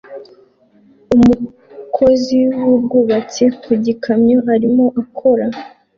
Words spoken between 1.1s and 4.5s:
Umukozi wubwubatsi ku gikamyo